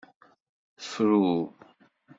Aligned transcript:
Fru. 0.89 1.23